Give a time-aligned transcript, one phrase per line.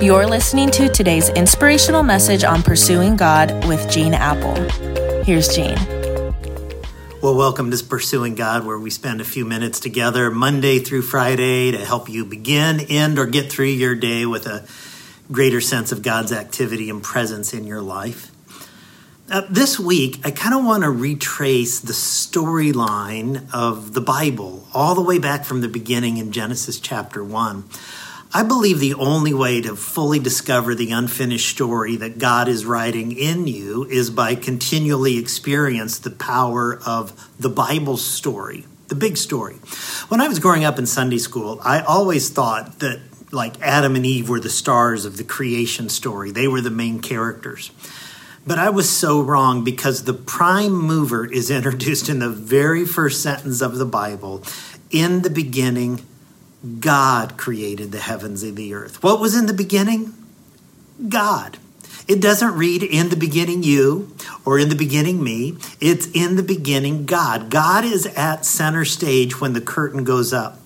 [0.00, 4.54] You're listening to today's inspirational message on pursuing God with Gene Appel.
[5.24, 5.76] Here's Gene.
[7.20, 11.72] Well, welcome to Pursuing God, where we spend a few minutes together Monday through Friday
[11.72, 14.66] to help you begin, end, or get through your day with a
[15.30, 18.30] greater sense of God's activity and presence in your life.
[19.30, 24.94] Uh, this week, I kind of want to retrace the storyline of the Bible all
[24.94, 27.64] the way back from the beginning in Genesis chapter 1.
[28.32, 33.10] I believe the only way to fully discover the unfinished story that God is writing
[33.10, 39.54] in you is by continually experience the power of the Bible story, the big story.
[40.08, 43.00] When I was growing up in Sunday school, I always thought that
[43.32, 46.30] like Adam and Eve were the stars of the creation story.
[46.30, 47.72] They were the main characters.
[48.46, 53.22] But I was so wrong because the prime mover is introduced in the very first
[53.24, 54.44] sentence of the Bible.
[54.90, 56.06] In the beginning,
[56.80, 59.02] God created the heavens and the earth.
[59.02, 60.14] What was in the beginning?
[61.08, 61.58] God.
[62.06, 65.56] It doesn't read in the beginning you or in the beginning me.
[65.80, 67.50] It's in the beginning God.
[67.50, 70.58] God is at center stage when the curtain goes up.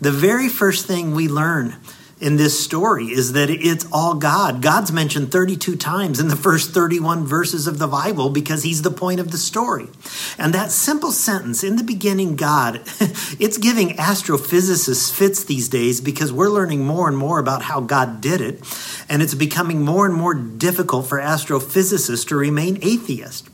[0.00, 1.76] The very first thing we learn
[2.20, 4.60] in this story is that it's all God.
[4.60, 8.90] God's mentioned 32 times in the first 31 verses of the Bible because he's the
[8.90, 9.88] point of the story.
[10.36, 12.82] And that simple sentence, in the beginning, God,
[13.40, 18.20] it's giving astrophysicists fits these days because we're learning more and more about how God
[18.20, 18.60] did it.
[19.08, 23.48] And it's becoming more and more difficult for astrophysicists to remain atheist.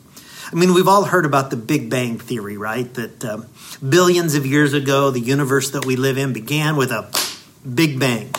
[0.53, 2.93] I mean, we've all heard about the Big Bang Theory, right?
[2.95, 3.47] That um,
[3.87, 7.11] billions of years ago, the universe that we live in began with a
[7.69, 8.33] Big Bang.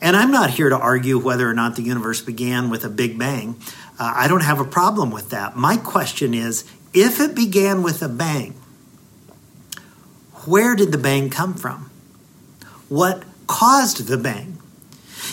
[0.00, 3.18] And I'm not here to argue whether or not the universe began with a big
[3.18, 3.56] bang.
[3.98, 5.56] Uh, I don't have a problem with that.
[5.56, 8.54] My question is if it began with a bang,
[10.46, 11.90] where did the bang come from?
[12.88, 14.58] What caused the bang?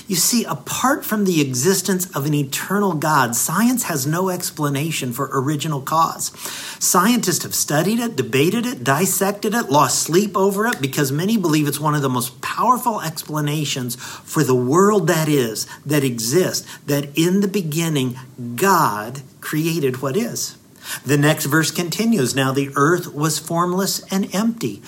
[0.08, 5.30] You see, apart from the existence of an eternal God, science has no explanation for
[5.34, 6.32] original cause.
[6.80, 11.68] Scientists have studied it, debated it, dissected it, lost sleep over it because many believe
[11.68, 17.10] it's one of the most powerful explanations for the world that is, that exists, that
[17.18, 18.18] in the beginning,
[18.56, 20.58] God created what is.
[21.06, 24.82] The next verse continues Now the earth was formless and empty.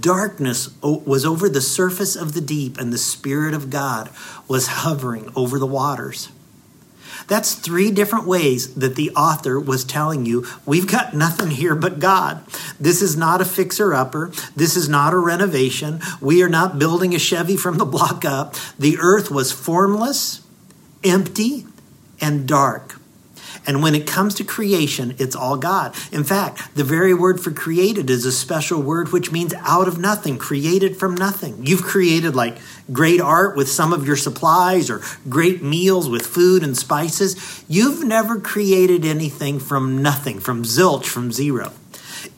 [0.00, 4.10] Darkness was over the surface of the deep, and the Spirit of God
[4.46, 6.28] was hovering over the waters.
[7.28, 12.00] That's three different ways that the author was telling you we've got nothing here but
[12.00, 12.44] God.
[12.78, 14.32] This is not a fixer upper.
[14.56, 16.00] This is not a renovation.
[16.20, 18.54] We are not building a Chevy from the block up.
[18.78, 20.42] The earth was formless,
[21.04, 21.64] empty,
[22.20, 22.98] and dark.
[23.66, 25.94] And when it comes to creation, it's all God.
[26.10, 29.98] In fact, the very word for created is a special word which means out of
[29.98, 31.64] nothing, created from nothing.
[31.64, 32.58] You've created like
[32.92, 37.64] great art with some of your supplies or great meals with food and spices.
[37.68, 41.72] You've never created anything from nothing, from zilch, from zero.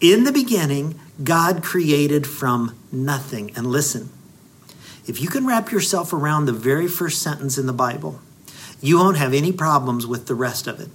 [0.00, 3.52] In the beginning, God created from nothing.
[3.56, 4.10] And listen,
[5.06, 8.20] if you can wrap yourself around the very first sentence in the Bible,
[8.80, 10.88] you won't have any problems with the rest of it.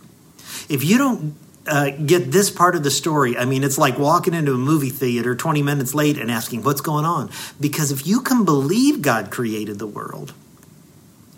[0.69, 1.35] If you don't
[1.67, 4.89] uh, get this part of the story, I mean, it's like walking into a movie
[4.89, 7.29] theater 20 minutes late and asking, What's going on?
[7.59, 10.33] Because if you can believe God created the world,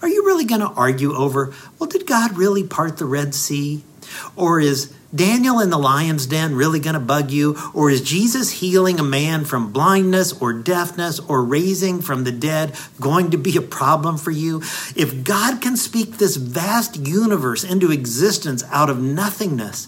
[0.02, 3.84] are you really going to argue over, well, did God really part the Red Sea?
[4.36, 7.58] Or is Daniel in the lion's den really going to bug you?
[7.74, 12.76] Or is Jesus healing a man from blindness or deafness or raising from the dead
[13.00, 14.60] going to be a problem for you?
[14.96, 19.88] If God can speak this vast universe into existence out of nothingness,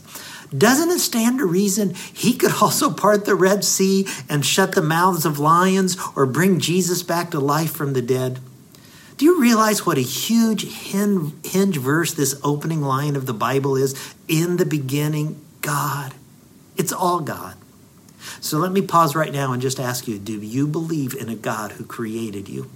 [0.55, 4.81] doesn't it stand to reason he could also part the Red Sea and shut the
[4.81, 8.39] mouths of lions or bring Jesus back to life from the dead?
[9.17, 14.15] Do you realize what a huge hinge verse this opening line of the Bible is?
[14.27, 16.13] In the beginning, God.
[16.75, 17.55] It's all God.
[18.41, 21.35] So let me pause right now and just ask you do you believe in a
[21.35, 22.69] God who created you?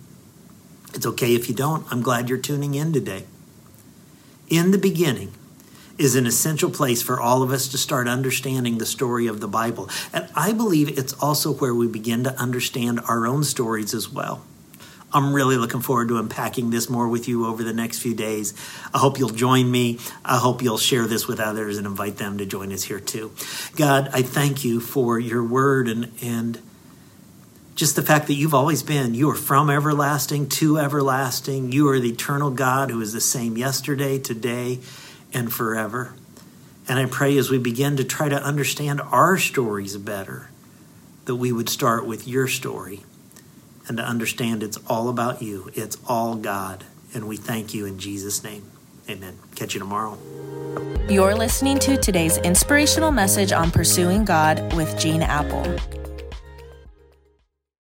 [0.94, 1.86] It's okay if you don't.
[1.92, 3.26] I'm glad you're tuning in today.
[4.50, 5.34] In the beginning
[5.98, 9.48] is an essential place for all of us to start understanding the story of the
[9.48, 9.90] Bible.
[10.14, 14.44] And I believe it's also where we begin to understand our own stories as well.
[15.14, 18.54] I'm really looking forward to unpacking this more with you over the next few days.
[18.94, 20.00] I hope you'll join me.
[20.26, 23.32] I hope you'll share this with others and invite them to join us here too.
[23.78, 26.62] God, I thank you for your word and, and
[27.76, 29.14] just the fact that you've always been.
[29.14, 31.72] You are from everlasting to everlasting.
[31.72, 34.80] You are the eternal God who is the same yesterday, today,
[35.34, 36.14] and forever.
[36.90, 40.50] And I pray as we begin to try to understand our stories better,
[41.26, 43.04] that we would start with your story
[43.88, 45.72] and to understand it's all about you.
[45.74, 46.84] It's all God.
[47.14, 48.72] And we thank you in Jesus' name.
[49.10, 49.38] Amen.
[49.56, 50.18] Catch you tomorrow.
[51.10, 55.97] You're listening to today's inspirational message on pursuing God with Gene Appel.